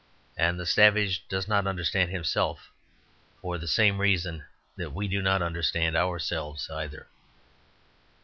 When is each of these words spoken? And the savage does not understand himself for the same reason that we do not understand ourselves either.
And 0.35 0.59
the 0.59 0.65
savage 0.65 1.27
does 1.27 1.47
not 1.47 1.67
understand 1.67 2.09
himself 2.09 2.71
for 3.39 3.59
the 3.59 3.67
same 3.67 4.01
reason 4.01 4.43
that 4.75 4.93
we 4.93 5.07
do 5.07 5.21
not 5.21 5.43
understand 5.43 5.95
ourselves 5.95 6.67
either. 6.71 7.07